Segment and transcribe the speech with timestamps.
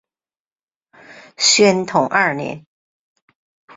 [1.37, 2.65] 宣统二年。